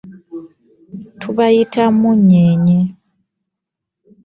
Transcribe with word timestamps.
Tubayita 1.19 1.83
munyenye. 1.99 2.79